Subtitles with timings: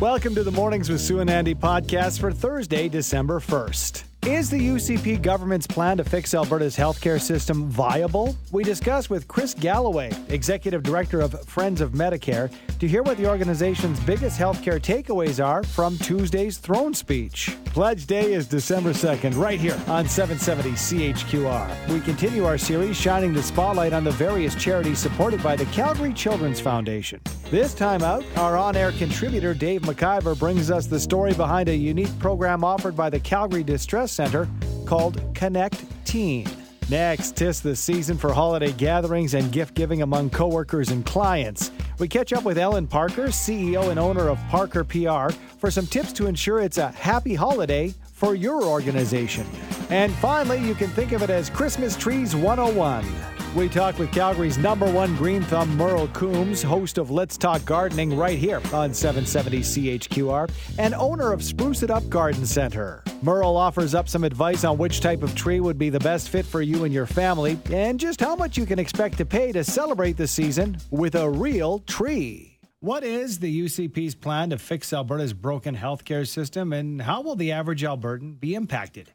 [0.00, 4.05] Welcome to the Mornings with Sue and Andy podcast for Thursday, December 1st.
[4.26, 8.36] Is the UCP government's plan to fix Alberta's healthcare system viable?
[8.50, 13.30] We discuss with Chris Galloway, Executive Director of Friends of Medicare, to hear what the
[13.30, 17.56] organization's biggest healthcare takeaways are from Tuesday's throne speech.
[17.66, 21.88] Pledge Day is December 2nd, right here on 770 CHQR.
[21.88, 26.12] We continue our series shining the spotlight on the various charities supported by the Calgary
[26.12, 27.20] Children's Foundation.
[27.48, 31.76] This time out, our on air contributor Dave McIver brings us the story behind a
[31.76, 34.48] unique program offered by the Calgary Distress Center
[34.86, 36.48] called Connect Teen.
[36.88, 41.70] Next, tis the season for holiday gatherings and gift giving among coworkers and clients.
[41.98, 46.14] We catch up with Ellen Parker, CEO and owner of Parker PR, for some tips
[46.14, 49.46] to ensure it's a happy holiday for your organization.
[49.90, 53.35] And finally, you can think of it as Christmas Trees 101.
[53.56, 58.14] We talk with Calgary's number one green thumb, Merle Coombs, host of Let's Talk Gardening
[58.14, 63.02] right here on 770 CHQR, and owner of Spruce It Up Garden Center.
[63.22, 66.44] Merle offers up some advice on which type of tree would be the best fit
[66.44, 69.64] for you and your family, and just how much you can expect to pay to
[69.64, 72.58] celebrate the season with a real tree.
[72.80, 77.52] What is the UCP's plan to fix Alberta's broken healthcare system, and how will the
[77.52, 79.14] average Albertan be impacted?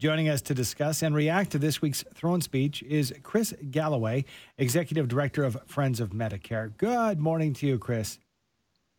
[0.00, 4.24] Joining us to discuss and react to this week's throne speech is Chris Galloway,
[4.56, 6.74] Executive Director of Friends of Medicare.
[6.78, 8.18] Good morning to you, Chris.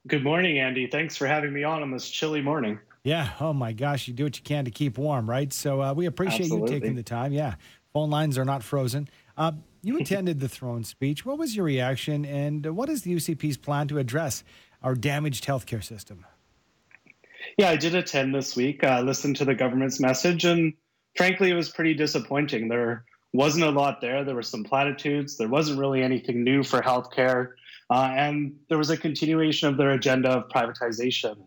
[0.08, 0.86] Good morning, Andy.
[0.86, 2.78] Thanks for having me on on this chilly morning.
[3.04, 3.32] Yeah.
[3.40, 5.52] Oh my gosh, you do what you can to keep warm, right?
[5.52, 6.76] So uh, we appreciate Absolutely.
[6.76, 7.34] you taking the time.
[7.34, 7.56] Yeah.
[7.94, 9.10] Phone lines are not frozen.
[9.36, 11.26] Uh, you attended the throne speech.
[11.26, 14.44] What was your reaction, and what is the UCP's plan to address
[14.84, 16.28] our damaged healthcare system?
[17.58, 18.84] Yeah, I did attend this week.
[18.84, 20.74] Uh, listened to the government's message, and
[21.16, 22.68] frankly, it was pretty disappointing.
[22.68, 24.24] There wasn't a lot there.
[24.24, 25.38] There were some platitudes.
[25.38, 27.54] There wasn't really anything new for healthcare.
[27.90, 31.38] Uh, and there was a continuation of their agenda of privatization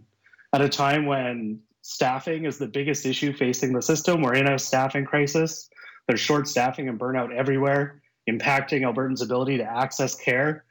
[0.53, 4.23] at a time when staffing is the biggest issue facing the system.
[4.23, 5.69] We're in a staffing crisis.
[6.07, 10.65] There's short staffing and burnout everywhere, impacting Albertans' ability to access care.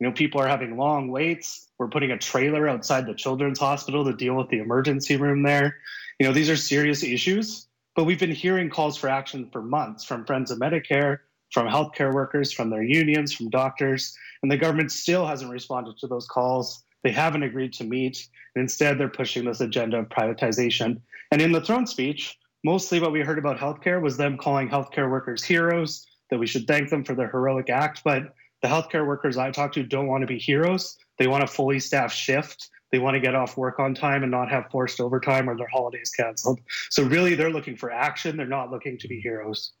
[0.00, 1.68] You know, people are having long waits.
[1.78, 5.76] We're putting a trailer outside the children's hospital to deal with the emergency room there.
[6.18, 7.68] You know, these are serious issues
[8.00, 11.18] but we've been hearing calls for action for months from Friends of Medicare,
[11.52, 16.06] from healthcare workers, from their unions, from doctors, and the government still hasn't responded to
[16.06, 16.82] those calls.
[17.04, 21.02] They haven't agreed to meet, instead they're pushing this agenda of privatization.
[21.30, 25.10] And in the throne speech, mostly what we heard about healthcare was them calling healthcare
[25.10, 28.00] workers heroes, that we should thank them for their heroic act.
[28.02, 30.96] But the healthcare workers I talked to don't want to be heroes.
[31.18, 34.30] They want a fully staffed shift they want to get off work on time and
[34.30, 36.60] not have forced overtime or their holidays canceled.
[36.90, 38.36] So really, they're looking for action.
[38.36, 39.72] They're not looking to be heroes.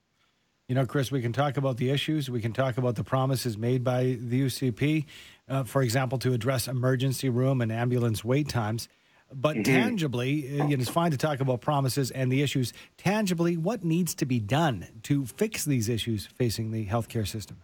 [0.68, 2.30] You know, Chris, we can talk about the issues.
[2.30, 5.04] We can talk about the promises made by the UCP,
[5.48, 8.88] uh, for example, to address emergency room and ambulance wait times.
[9.32, 9.62] But mm-hmm.
[9.64, 12.72] tangibly, uh, it's fine to talk about promises and the issues.
[12.98, 17.62] Tangibly, what needs to be done to fix these issues facing the healthcare system?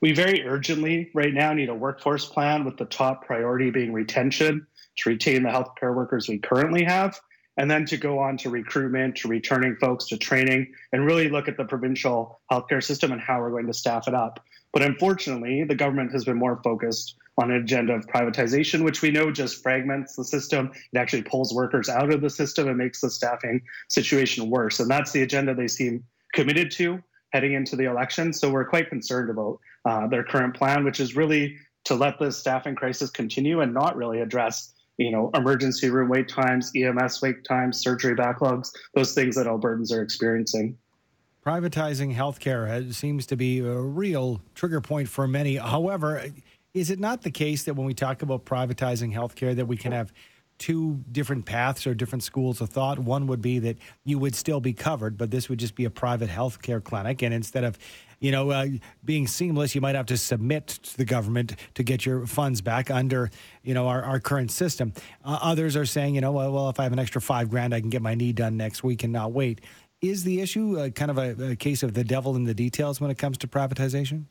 [0.00, 4.66] We very urgently right now need a workforce plan with the top priority being retention
[4.98, 7.18] to retain the healthcare workers we currently have,
[7.56, 11.48] and then to go on to recruitment, to returning folks to training, and really look
[11.48, 14.44] at the provincial healthcare system and how we're going to staff it up.
[14.72, 19.10] But unfortunately, the government has been more focused on an agenda of privatization, which we
[19.10, 20.70] know just fragments the system.
[20.92, 24.80] It actually pulls workers out of the system and makes the staffing situation worse.
[24.80, 27.02] And that's the agenda they seem committed to
[27.36, 28.32] heading into the election.
[28.32, 32.32] So we're quite concerned about uh, their current plan, which is really to let the
[32.32, 37.44] staffing crisis continue and not really address you know emergency room wait times ems wait
[37.44, 40.74] times surgery backlogs those things that albertans are experiencing
[41.44, 46.24] privatizing healthcare seems to be a real trigger point for many however
[46.72, 49.92] is it not the case that when we talk about privatizing healthcare that we can
[49.92, 50.14] have
[50.58, 52.98] two different paths or different schools of thought.
[52.98, 55.90] One would be that you would still be covered, but this would just be a
[55.90, 57.78] private healthcare clinic, and instead of
[58.20, 58.66] you know uh,
[59.04, 62.90] being seamless, you might have to submit to the government to get your funds back
[62.90, 63.30] under
[63.62, 64.92] you know our, our current system.
[65.24, 67.74] Uh, others are saying, you know, well, well, if I have an extra five grand,
[67.74, 69.60] I can get my knee done next week and not wait.
[70.02, 73.00] Is the issue uh, kind of a, a case of the devil in the details
[73.00, 74.24] when it comes to privatization?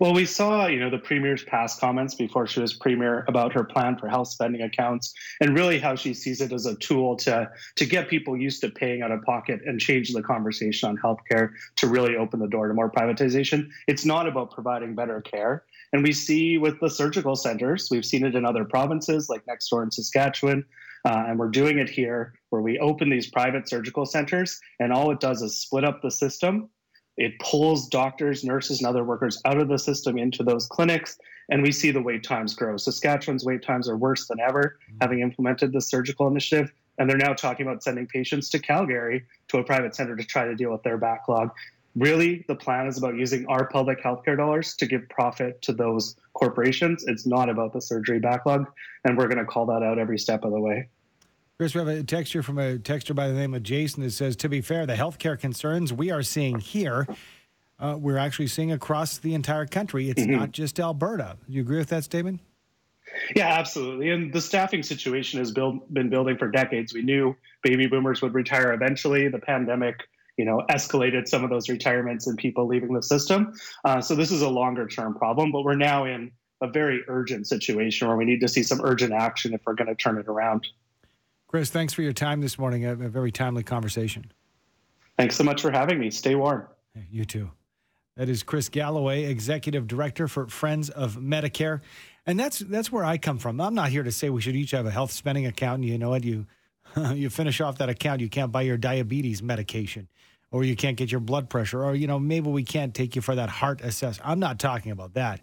[0.00, 3.62] Well, we saw, you know, the premier's past comments before she was premier about her
[3.62, 7.48] plan for health spending accounts and really how she sees it as a tool to
[7.76, 11.52] to get people used to paying out of pocket and change the conversation on healthcare
[11.76, 13.68] to really open the door to more privatization.
[13.86, 15.62] It's not about providing better care.
[15.92, 19.68] And we see with the surgical centers, we've seen it in other provinces like next
[19.68, 20.64] door in Saskatchewan,
[21.04, 25.12] uh, and we're doing it here where we open these private surgical centers and all
[25.12, 26.68] it does is split up the system
[27.16, 31.18] It pulls doctors, nurses, and other workers out of the system into those clinics,
[31.48, 32.76] and we see the wait times grow.
[32.76, 34.98] Saskatchewan's wait times are worse than ever, mm-hmm.
[35.00, 36.72] having implemented the surgical initiative.
[36.98, 40.44] And they're now talking about sending patients to Calgary to a private center to try
[40.44, 41.50] to deal with their backlog.
[41.96, 46.16] Really, the plan is about using our public healthcare dollars to give profit to those
[46.32, 47.04] corporations.
[47.06, 48.66] It's not about the surgery backlog.
[49.04, 50.88] And we're going to call that out every step of the way.
[51.56, 54.34] Chris, we have a texture from a texter by the name of Jason that says,
[54.34, 57.06] to be fair, the healthcare concerns we are seeing here,
[57.78, 60.10] uh, we're actually seeing across the entire country.
[60.10, 60.32] It's mm-hmm.
[60.32, 61.36] not just Alberta.
[61.46, 62.40] Do you agree with that statement?
[63.36, 64.10] Yeah, absolutely.
[64.10, 66.92] And the staffing situation has build, been building for decades.
[66.92, 69.28] We knew baby boomers would retire eventually.
[69.28, 73.54] The pandemic, you know, escalated some of those retirements and people leaving the system.
[73.84, 77.46] Uh, so this is a longer term problem, but we're now in a very urgent
[77.46, 80.26] situation where we need to see some urgent action if we're going to turn it
[80.26, 80.66] around.
[81.54, 82.84] Chris, thanks for your time this morning.
[82.84, 84.24] A, a very timely conversation.
[85.16, 86.10] Thanks so much for having me.
[86.10, 86.66] Stay warm.
[87.12, 87.52] You too.
[88.16, 91.80] That is Chris Galloway, Executive Director for Friends of Medicare.
[92.26, 93.60] And that's that's where I come from.
[93.60, 95.82] I'm not here to say we should each have a health spending account.
[95.82, 96.24] And you know what?
[96.24, 96.46] You
[97.14, 100.08] you finish off that account, you can't buy your diabetes medication,
[100.50, 103.22] or you can't get your blood pressure, or you know maybe we can't take you
[103.22, 104.18] for that heart assess.
[104.24, 105.40] I'm not talking about that.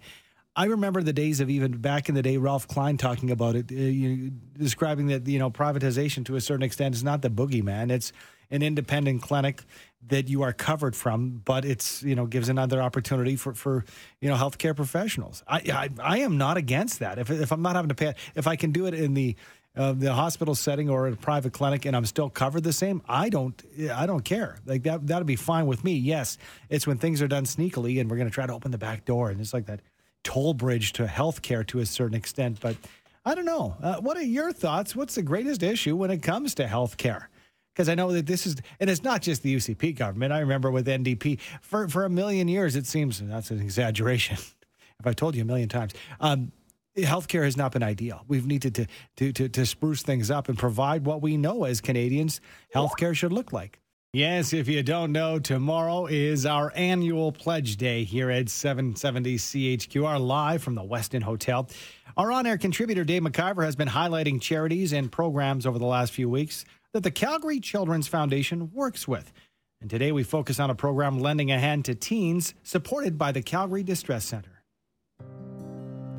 [0.56, 3.72] I remember the days of even back in the day, Ralph Klein talking about it,
[3.72, 7.90] uh, you, describing that you know privatization to a certain extent is not the boogeyman.
[7.90, 8.12] It's
[8.50, 9.64] an independent clinic
[10.08, 13.86] that you are covered from, but it's you know gives another opportunity for for
[14.20, 15.42] you know healthcare professionals.
[15.48, 17.18] I I, I am not against that.
[17.18, 19.38] If if I'm not having to pay, if I can do it in the
[19.74, 23.30] uh, the hospital setting or a private clinic and I'm still covered the same, I
[23.30, 23.64] don't
[23.94, 24.58] I don't care.
[24.66, 25.94] Like that that'd be fine with me.
[25.94, 26.38] Yes,
[26.70, 29.06] it's when things are done sneakily and we're going to try to open the back
[29.06, 29.80] door and it's like that
[30.24, 32.60] toll bridge to healthcare to a certain extent.
[32.60, 32.78] But
[33.26, 33.76] I don't know.
[33.82, 34.96] Uh, what are your thoughts?
[34.96, 37.26] What's the greatest issue when it comes to healthcare?
[37.74, 40.34] Because I know that this is, and it's not just the UCP government.
[40.34, 42.76] I remember with NDP for for a million years.
[42.76, 44.38] It seems that's an exaggeration.
[45.00, 46.52] if I told you a million times, um,
[46.98, 48.26] healthcare has not been ideal.
[48.28, 48.88] We've needed to,
[49.18, 52.42] to to to spruce things up and provide what we know as Canadians
[52.76, 53.80] healthcare should look like.
[54.14, 60.20] Yes, if you don't know, tomorrow is our annual pledge day here at 770 CHQR
[60.20, 61.70] live from the Westin Hotel.
[62.18, 66.12] Our on air contributor, Dave McIver, has been highlighting charities and programs over the last
[66.12, 69.32] few weeks that the Calgary Children's Foundation works with.
[69.80, 73.42] And today we focus on a program lending a hand to teens supported by the
[73.42, 74.62] Calgary Distress Center.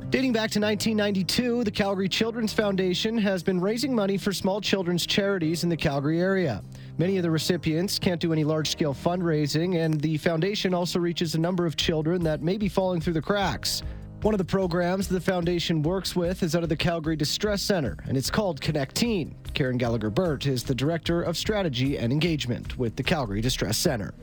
[0.09, 5.05] Dating back to 1992, the Calgary Children's Foundation has been raising money for small children's
[5.05, 6.63] charities in the Calgary area.
[6.99, 11.33] Many of the recipients can't do any large scale fundraising, and the foundation also reaches
[11.33, 13.81] a number of children that may be falling through the cracks.
[14.21, 17.97] One of the programs the foundation works with is out of the Calgary Distress Center,
[18.07, 19.33] and it's called ConnecTeen.
[19.55, 24.13] Karen Gallagher Burt is the Director of Strategy and Engagement with the Calgary Distress Center.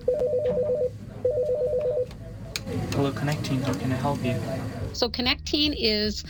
[2.93, 3.63] Hello, ConnecTeen.
[3.63, 4.37] How can I help you?
[4.93, 6.25] So, ConnecTeen is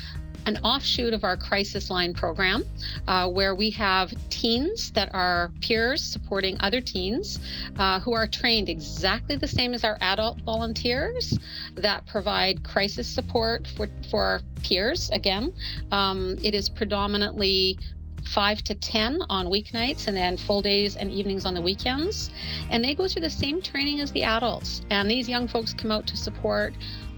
[0.46, 2.64] an offshoot of our crisis line program
[3.06, 7.38] uh, where we have teens that are peers supporting other teens
[7.78, 11.38] uh, who are trained exactly the same as our adult volunteers
[11.74, 15.10] that provide crisis support for, for our peers.
[15.10, 15.52] Again,
[15.92, 17.78] um, it is predominantly
[18.24, 22.30] 5 to 10 on weeknights and then full days and evenings on the weekends.
[22.70, 24.82] And they go through the same training as the adults.
[24.90, 26.74] And these young folks come out to support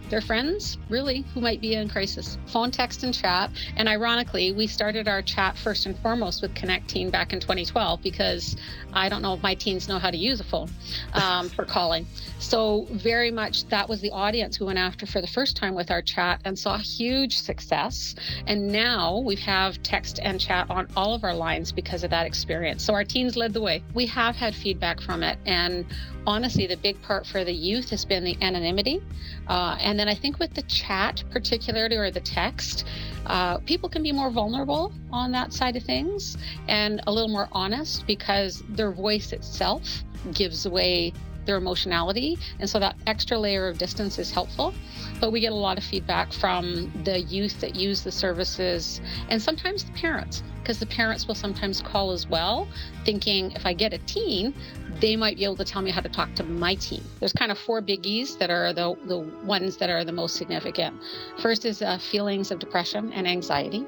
[0.08, 2.38] their friends, really, who might be in crisis.
[2.46, 3.50] Phone, text, and chat.
[3.76, 8.56] And ironically, we started our chat first and foremost with ConnecTeen back in 2012 because
[8.92, 10.70] I don't know if my teens know how to use a phone
[11.14, 12.06] um, for calling.
[12.38, 15.90] So, very much that was the audience we went after for the first time with
[15.90, 18.14] our chat and saw huge success.
[18.46, 22.26] And now we have text and chat on all of our lines because of that
[22.26, 22.84] experience.
[22.84, 23.82] So, our teens led the way.
[23.94, 25.38] We have had feedback from it.
[25.46, 25.86] And
[26.26, 29.02] honestly, the big part for the youth has been the anonymity.
[29.48, 32.86] Uh, and then I think with the chat, particularly, or the text,
[33.26, 36.36] uh, people can be more vulnerable on that side of things
[36.68, 41.12] and a little more honest because their voice itself gives away
[41.44, 42.38] their emotionality.
[42.60, 44.74] And so that extra layer of distance is helpful.
[45.20, 49.40] But we get a lot of feedback from the youth that use the services and
[49.40, 52.68] sometimes the parents, because the parents will sometimes call as well,
[53.04, 54.54] thinking if I get a teen,
[55.00, 57.02] they might be able to tell me how to talk to my teen.
[57.18, 61.00] There's kind of four biggies that are the, the ones that are the most significant.
[61.38, 63.84] First is uh, feelings of depression and anxiety.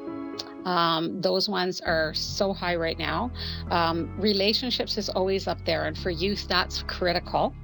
[0.65, 3.31] Um, those ones are so high right now.
[3.71, 7.55] Um, relationships is always up there, and for youth, that's critical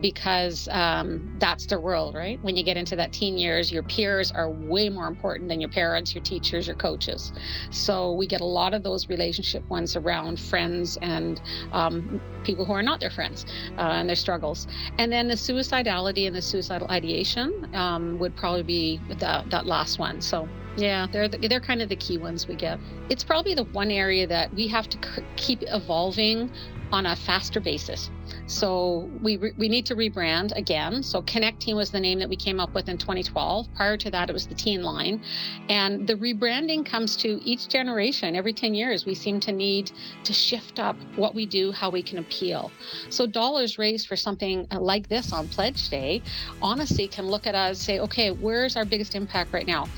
[0.00, 2.42] because um, that's their world, right?
[2.42, 5.70] When you get into that teen years, your peers are way more important than your
[5.70, 7.32] parents, your teachers, your coaches.
[7.70, 11.40] So we get a lot of those relationship ones around friends and
[11.72, 13.46] um, people who are not their friends
[13.78, 14.66] uh, and their struggles.
[14.98, 19.98] And then the suicidality and the suicidal ideation um, would probably be the, that last
[19.98, 20.20] one.
[20.20, 20.48] So
[20.80, 22.80] yeah, they're the, they're kind of the key ones we get.
[23.10, 26.50] It's probably the one area that we have to c- keep evolving
[26.92, 28.10] on a faster basis.
[28.46, 31.02] So we re- we need to rebrand again.
[31.02, 33.72] So ConnecTeen was the name that we came up with in 2012.
[33.74, 35.22] Prior to that, it was the Teen Line,
[35.68, 38.34] and the rebranding comes to each generation.
[38.34, 39.92] Every 10 years, we seem to need
[40.24, 42.72] to shift up what we do, how we can appeal.
[43.08, 46.22] So dollars raised for something uh, like this on Pledge Day,
[46.60, 49.88] honestly, can look at us say, okay, where's our biggest impact right now?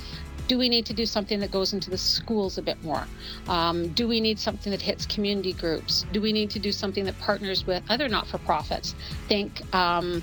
[0.52, 3.06] Do we need to do something that goes into the schools a bit more?
[3.48, 6.04] Um, do we need something that hits community groups?
[6.12, 8.94] Do we need to do something that partners with other not for profits?
[9.28, 10.22] Think um,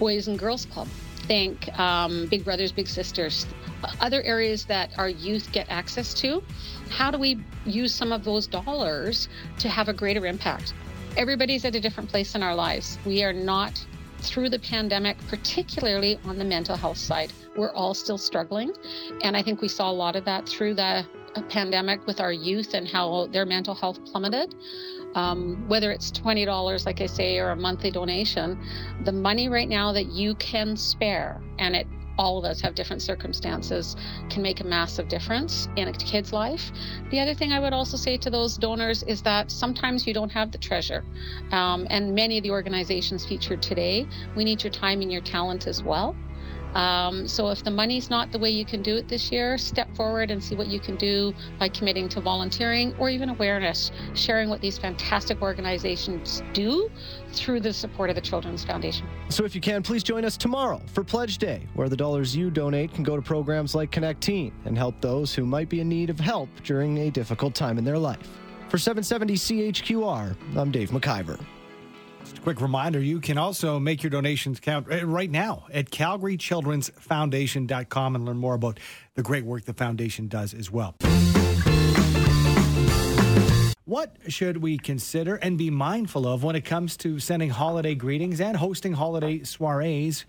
[0.00, 0.88] Boys and Girls Club.
[1.28, 3.46] Think um, Big Brothers, Big Sisters.
[4.00, 6.42] Other areas that our youth get access to.
[6.88, 9.28] How do we use some of those dollars
[9.60, 10.74] to have a greater impact?
[11.16, 12.98] Everybody's at a different place in our lives.
[13.06, 13.86] We are not
[14.22, 17.32] through the pandemic, particularly on the mental health side.
[17.56, 18.72] We're all still struggling.
[19.22, 22.32] And I think we saw a lot of that through the uh, pandemic with our
[22.32, 24.54] youth and how their mental health plummeted.
[25.14, 28.58] Um, whether it's $20, like I say, or a monthly donation,
[29.04, 31.88] the money right now that you can spare, and it
[32.20, 33.96] all of us have different circumstances,
[34.28, 36.70] can make a massive difference in a kid's life.
[37.10, 40.30] The other thing I would also say to those donors is that sometimes you don't
[40.30, 41.02] have the treasure.
[41.50, 45.66] Um, and many of the organizations featured today, we need your time and your talent
[45.66, 46.14] as well.
[46.74, 49.94] Um, so if the money's not the way you can do it this year, step
[49.96, 54.48] forward and see what you can do by committing to volunteering or even awareness, sharing
[54.48, 56.90] what these fantastic organizations do
[57.32, 59.06] through the support of the Children's Foundation.
[59.28, 62.50] So if you can, please join us tomorrow for Pledge Day, where the dollars you
[62.50, 66.10] donate can go to programs like ConnecTeen and help those who might be in need
[66.10, 68.28] of help during a difficult time in their life.
[68.68, 71.44] For 770 CHQR, I'm Dave McIver.
[72.30, 75.90] Just a quick reminder you can also make your donations count uh, right now at
[75.90, 78.78] calgarychildrensfoundation.com and learn more about
[79.16, 80.94] the great work the foundation does as well.
[83.84, 88.40] What should we consider and be mindful of when it comes to sending holiday greetings
[88.40, 90.24] and hosting holiday soirees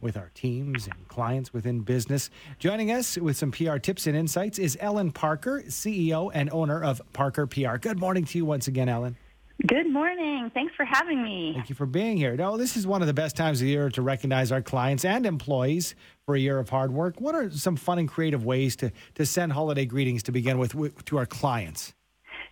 [0.00, 2.30] with our teams and clients within business?
[2.60, 7.02] Joining us with some PR tips and insights is Ellen Parker, CEO and owner of
[7.12, 7.76] Parker PR.
[7.76, 9.18] Good morning to you once again, Ellen.
[9.66, 10.50] Good morning.
[10.54, 11.52] Thanks for having me.
[11.54, 12.36] Thank you for being here.
[12.36, 15.04] Now, this is one of the best times of the year to recognize our clients
[15.04, 15.94] and employees
[16.26, 17.20] for a year of hard work.
[17.20, 20.74] What are some fun and creative ways to, to send holiday greetings to begin with,
[20.74, 21.94] with to our clients?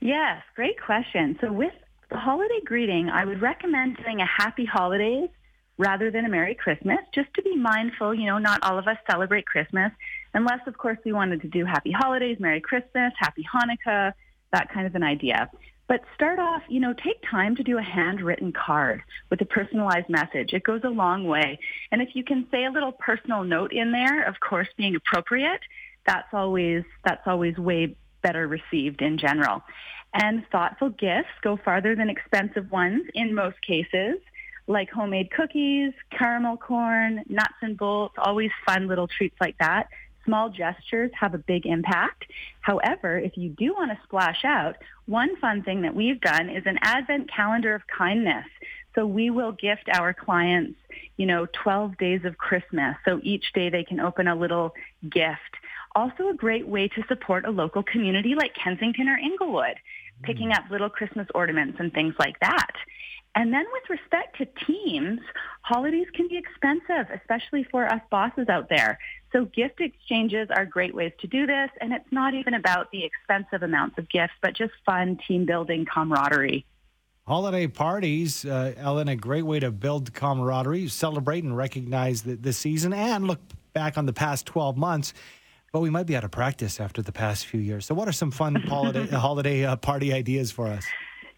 [0.01, 1.37] Yes, great question.
[1.41, 1.73] So with
[2.11, 5.31] the holiday greeting, I would recommend doing a happy holidays
[5.79, 8.99] rather than a Merry Christmas, just to be mindful, you know, not all of us
[9.11, 9.91] celebrate Christmas,
[10.35, 14.13] unless, of course, we wanted to do happy holidays, Merry Christmas, Happy Hanukkah,
[14.53, 15.51] that kind of an idea.
[15.91, 20.09] But start off, you know, take time to do a handwritten card with a personalized
[20.09, 20.53] message.
[20.53, 21.59] It goes a long way.
[21.91, 25.59] And if you can say a little personal note in there, of course, being appropriate,
[26.07, 29.65] that's always, that's always way better received in general.
[30.15, 34.19] And thoughtful gifts go farther than expensive ones in most cases,
[34.69, 39.89] like homemade cookies, caramel corn, nuts and bolts, always fun little treats like that
[40.25, 42.25] small gestures have a big impact.
[42.61, 46.65] However, if you do want to splash out, one fun thing that we've done is
[46.67, 48.47] an advent calendar of kindness.
[48.95, 50.79] So we will gift our clients,
[51.17, 52.97] you know, 12 days of Christmas.
[53.05, 54.75] So each day they can open a little
[55.09, 55.57] gift.
[55.95, 59.77] Also a great way to support a local community like Kensington or Inglewood,
[60.23, 60.59] picking mm.
[60.59, 62.73] up little Christmas ornaments and things like that.
[63.35, 65.21] And then with respect to teams,
[65.63, 68.99] holidays can be expensive, especially for us bosses out there.
[69.33, 71.71] So gift exchanges are great ways to do this.
[71.81, 75.87] And it's not even about the expensive amounts of gifts, but just fun team building
[75.87, 76.67] camaraderie.
[77.27, 82.53] Holiday parties, uh, Ellen, a great way to build camaraderie, celebrate and recognize the, the
[82.53, 83.39] season and look
[83.73, 85.15] back on the past 12 months.
[85.73, 87.87] But we might be out of practice after the past few years.
[87.87, 90.85] So, what are some fun holiday, holiday uh, party ideas for us?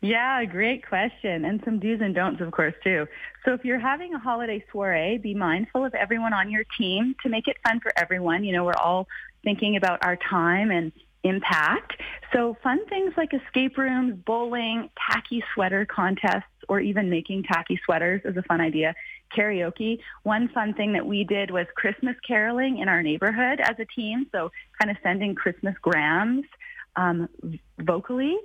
[0.03, 1.45] Yeah, great question.
[1.45, 3.07] And some do's and don'ts, of course, too.
[3.45, 7.29] So if you're having a holiday soiree, be mindful of everyone on your team to
[7.29, 8.43] make it fun for everyone.
[8.43, 9.07] You know, we're all
[9.45, 10.91] thinking about our time and
[11.23, 11.93] impact.
[12.33, 18.23] So fun things like escape rooms, bowling, tacky sweater contests, or even making tacky sweaters
[18.25, 18.97] is a fun idea.
[19.37, 20.01] Karaoke.
[20.25, 24.27] One fun thing that we did was Christmas caroling in our neighborhood as a team.
[24.33, 26.45] So kind of sending Christmas grams
[26.97, 27.29] um,
[27.81, 28.37] vocally.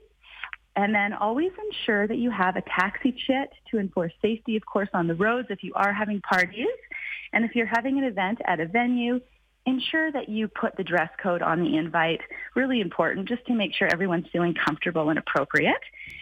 [0.77, 4.89] And then always ensure that you have a taxi chit to enforce safety, of course,
[4.93, 6.67] on the roads if you are having parties.
[7.33, 9.19] And if you're having an event at a venue,
[9.65, 12.21] ensure that you put the dress code on the invite.
[12.55, 15.81] Really important just to make sure everyone's feeling comfortable and appropriate.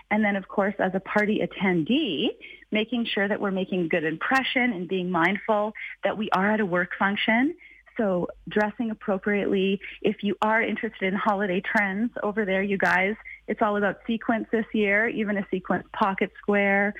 [0.09, 2.29] And then, of course, as a party attendee,
[2.71, 5.73] making sure that we're making a good impression and being mindful
[6.05, 7.55] that we are at a work function
[7.97, 9.79] so dressing appropriately.
[10.01, 13.15] If you are interested in holiday trends over there, you guys,
[13.47, 16.93] it's all about sequence this year, even a sequence pocket square.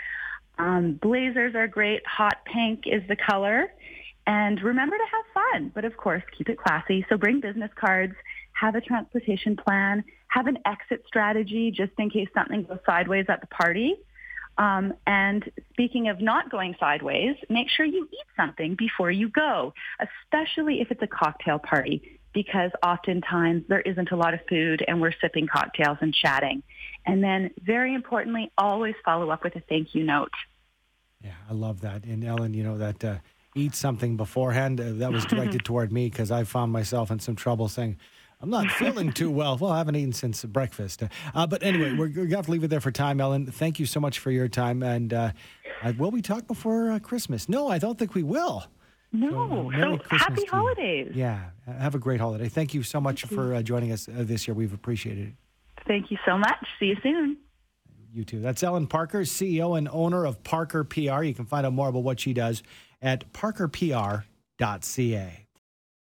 [0.58, 2.06] Um, blazers are great.
[2.06, 3.72] Hot pink is the color.
[4.28, 7.06] And remember to have fun, but of course, keep it classy.
[7.10, 8.16] So bring business cards,
[8.54, 13.42] have a transportation plan, have an exit strategy just in case something goes sideways at
[13.42, 13.96] the party.
[14.58, 19.74] Um, and speaking of not going sideways, make sure you eat something before you go,
[20.00, 25.02] especially if it's a cocktail party, because oftentimes there isn't a lot of food and
[25.02, 26.62] we're sipping cocktails and chatting.
[27.08, 30.34] And then very importantly, always follow up with a thank you note.
[31.24, 32.04] Yeah, I love that.
[32.04, 33.16] And Ellen, you know, that uh,
[33.56, 37.36] eat something beforehand, uh, that was directed toward me because I found myself in some
[37.36, 37.98] trouble saying,
[38.42, 39.58] I'm not feeling too well.
[39.58, 41.04] Well, I haven't eaten since breakfast.
[41.34, 43.46] Uh, but anyway, we're, going to leave it there for time, Ellen.
[43.48, 44.84] Thank you so much for your time.
[44.84, 45.32] And uh,
[45.82, 47.48] uh, will we talk before uh, Christmas?
[47.48, 48.66] No, I don't think we will.
[49.12, 49.72] No.
[49.74, 51.12] So, so happy holidays.
[51.16, 51.40] Yeah.
[51.66, 52.50] Have a great holiday.
[52.50, 54.54] Thank you so much for uh, joining us uh, this year.
[54.54, 55.34] We've appreciated it.
[55.88, 56.66] Thank you so much.
[56.80, 57.38] See you soon.
[58.14, 58.40] You too.
[58.40, 61.24] That's Ellen Parker, CEO and owner of Parker PR.
[61.24, 62.64] You can find out more about what she does
[63.02, 64.24] at parkerpr.ca.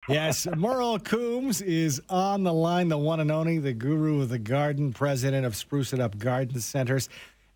[0.08, 4.40] Yes, Merle Coombs is on the line, the one and only, the guru of the
[4.40, 7.10] garden, president of Spruce It Up Garden Centers,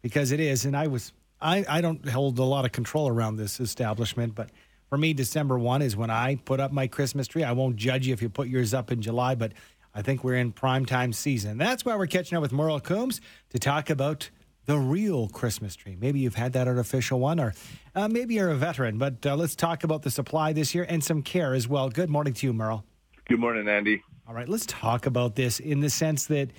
[0.03, 0.65] because it is.
[0.65, 4.51] And I was, I, I don't hold a lot of control around this establishment, but
[4.93, 7.43] for me, December 1 is when I put up my Christmas tree.
[7.43, 9.53] I won't judge you if you put yours up in July, but
[9.95, 11.57] I think we're in prime time season.
[11.57, 13.19] That's why we're catching up with Merle Coombs
[13.49, 14.29] to talk about
[14.67, 15.97] the real Christmas tree.
[15.99, 17.55] Maybe you've had that artificial one, or
[17.95, 21.03] uh, maybe you're a veteran, but uh, let's talk about the supply this year and
[21.03, 21.89] some care as well.
[21.89, 22.85] Good morning to you, Merle.
[23.27, 24.03] Good morning, Andy.
[24.27, 26.51] All right, let's talk about this in the sense that,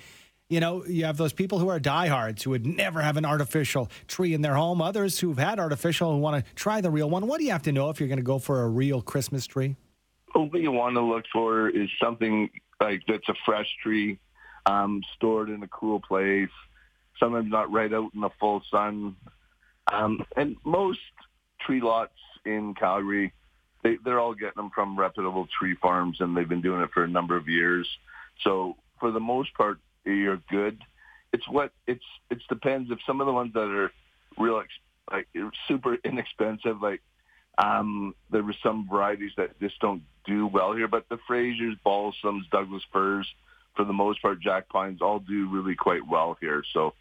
[0.49, 3.89] you know, you have those people who are diehards who would never have an artificial
[4.07, 7.27] tree in their home, others who've had artificial who want to try the real one.
[7.27, 9.47] What do you have to know if you're going to go for a real Christmas
[9.47, 9.75] tree?
[10.33, 12.49] What you want to look for is something
[12.79, 14.19] like that's a fresh tree,
[14.65, 16.49] um, stored in a cool place
[17.19, 19.15] sometimes not right out in the full sun.
[19.91, 20.99] Um, and most
[21.61, 22.13] tree lots
[22.45, 23.33] in Calgary,
[23.83, 27.03] they, they're all getting them from reputable tree farms, and they've been doing it for
[27.03, 27.87] a number of years.
[28.41, 30.81] So for the most part, you're good.
[31.33, 32.91] It's what it's it depends.
[32.91, 33.91] If some of the ones that are
[34.37, 34.61] real
[35.11, 35.27] like
[35.67, 37.01] super inexpensive, like
[37.57, 42.49] um, there were some varieties that just don't do well here, but the Frasers, balsams,
[42.51, 43.27] Douglas firs,
[43.75, 46.63] for the most part, jack pines all do really quite well here.
[46.73, 46.93] So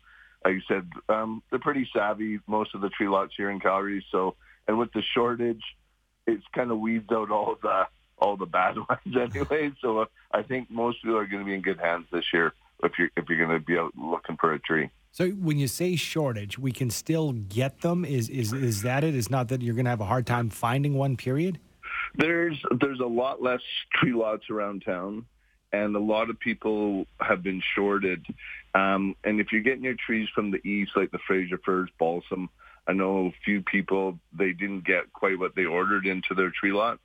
[0.44, 4.04] like I said, um, they're pretty savvy, most of the tree lots here in Calgary.
[4.10, 4.36] So,
[4.68, 5.62] and with the shortage,
[6.26, 7.86] it's kind of weeds out all the
[8.18, 9.72] all the bad ones anyway.
[9.80, 12.52] So uh, I think most people are going to be in good hands this year
[12.84, 14.90] if you're if you're going to be out looking for a tree.
[15.10, 18.04] So when you say shortage, we can still get them.
[18.04, 19.14] Is is is that it?
[19.14, 21.16] Is not that you're going to have a hard time finding one.
[21.16, 21.58] Period.
[22.16, 23.60] There's there's a lot less
[23.94, 25.26] tree lots around town
[25.74, 28.24] and a lot of people have been shorted.
[28.74, 32.48] Um, and if you're getting your trees from the east, like the Fraser firs, balsam,
[32.86, 36.72] I know a few people they didn't get quite what they ordered into their tree
[36.72, 37.02] lots,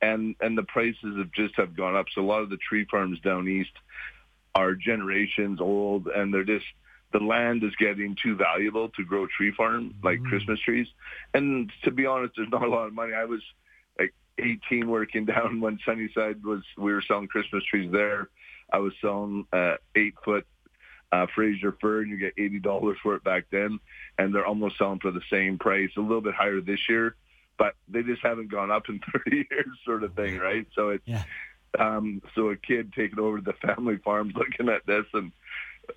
[0.00, 2.06] and and the prices have just have gone up.
[2.14, 3.72] So a lot of the tree farms down east
[4.54, 6.66] are generations old, and they're just
[7.12, 10.28] the land is getting too valuable to grow tree farm like mm-hmm.
[10.28, 10.86] Christmas trees.
[11.34, 13.12] And to be honest, there's not a lot of money.
[13.12, 13.42] I was
[13.98, 18.30] like 18 working down when Sunnyside was, we were selling Christmas trees there.
[18.72, 20.46] I was selling uh, eight foot
[21.12, 23.78] uh, Fraser fir, and you get eighty dollars for it back then,
[24.18, 27.16] and they're almost selling for the same price, a little bit higher this year,
[27.58, 30.66] but they just haven't gone up in thirty years, sort of thing, right?
[30.74, 31.22] So it's yeah.
[31.78, 35.32] Um, so a kid taking over the family farms, looking at this, and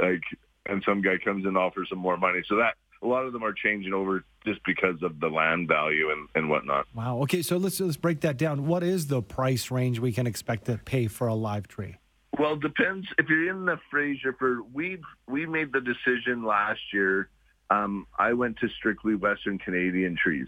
[0.01, 0.23] like,
[0.65, 3.43] and some guy comes and offers some more money, so that a lot of them
[3.43, 6.87] are changing over just because of the land value and, and whatnot.
[6.93, 7.19] Wow.
[7.23, 8.65] Okay, so let's let's break that down.
[8.65, 11.97] What is the price range we can expect to pay for a live tree?
[12.37, 13.07] Well, it depends.
[13.17, 17.29] If you're in the Fraser fir we we made the decision last year.
[17.71, 20.47] Um, I went to strictly Western Canadian trees,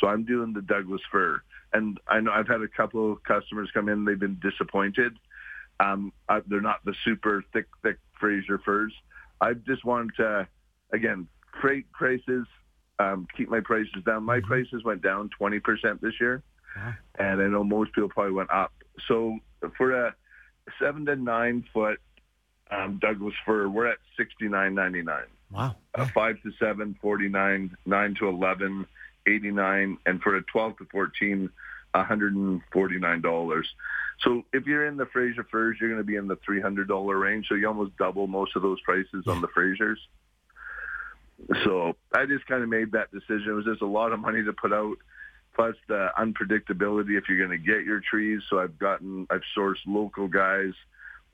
[0.00, 1.42] so I'm doing the Douglas fir.
[1.72, 5.18] And I know I've had a couple of customers come in; they've been disappointed.
[5.80, 8.94] Um, I, they're not the super thick, thick Fraser firs.
[9.40, 10.48] I just want to,
[10.92, 11.28] again,
[11.60, 12.46] freight prices,
[12.98, 14.24] um, keep my prices down.
[14.24, 14.46] My mm-hmm.
[14.46, 16.42] prices went down 20% this year,
[16.76, 16.92] uh-huh.
[17.18, 18.72] and I know most people probably went up.
[19.06, 19.38] So
[19.76, 20.14] for a
[20.80, 22.00] seven to nine foot
[22.70, 25.26] Um, Douglas fir, we're at sixty nine ninety nine.
[25.50, 25.76] Wow.
[25.94, 28.86] Uh, five to seven, 49, nine to 11,
[29.26, 31.50] 89, and for a 12 to 14,
[31.94, 33.64] $149.
[34.20, 37.48] So if you're in the Fraser Firs, you're going to be in the $300 range.
[37.48, 39.96] So you almost double most of those prices on the Frasers.
[41.64, 43.50] So I just kind of made that decision.
[43.50, 44.96] It was just a lot of money to put out,
[45.54, 48.40] plus the unpredictability if you're going to get your trees.
[48.48, 50.72] So I've gotten, I've sourced local guys,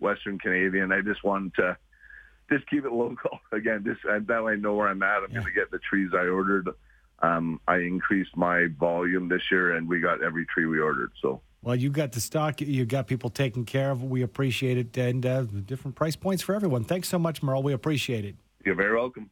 [0.00, 0.90] Western Canadian.
[0.90, 1.76] I just wanted to
[2.50, 3.38] just keep it local.
[3.52, 5.18] Again, just that way I know where I'm at.
[5.18, 5.40] I'm yeah.
[5.40, 6.68] going to get the trees I ordered.
[7.22, 11.12] Um, I increased my volume this year, and we got every tree we ordered.
[11.20, 11.40] So.
[11.62, 12.60] Well, you got the stock.
[12.60, 14.02] You got people taken care of.
[14.02, 16.84] We appreciate it, and uh, different price points for everyone.
[16.84, 17.62] Thanks so much, Merle.
[17.62, 18.36] We appreciate it.
[18.64, 19.30] You're very welcome.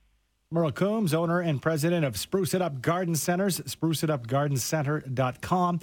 [0.52, 5.78] Merle Coombs, owner and president of Spruce It Up Garden Centers, spruceitupgardencenter.com.